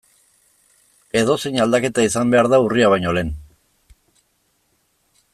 Edozein 1.19 1.59
aldaketa 1.65 2.05
izan 2.07 2.33
behar 2.35 2.49
da 2.53 2.59
urria 2.67 2.89
baino 2.93 3.13
lehen. 3.19 3.29